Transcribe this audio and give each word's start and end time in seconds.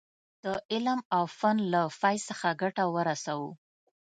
د 0.43 0.45
علم 0.71 0.99
او 1.15 1.23
فن 1.37 1.57
له 1.73 1.81
فیض 1.99 2.21
څخه 2.29 2.47
ګټه 2.61 2.85
ورسوو. 2.95 3.49